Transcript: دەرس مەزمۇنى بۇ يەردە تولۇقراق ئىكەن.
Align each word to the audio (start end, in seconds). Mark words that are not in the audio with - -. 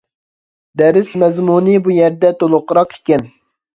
دەرس 0.81 1.11
مەزمۇنى 1.23 1.75
بۇ 1.89 1.93
يەردە 1.99 2.33
تولۇقراق 2.41 2.97
ئىكەن. 2.97 3.27